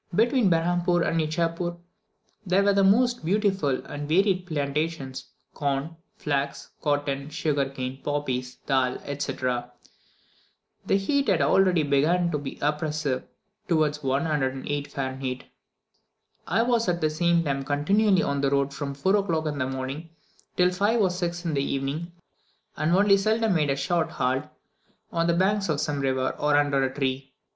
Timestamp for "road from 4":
18.49-19.17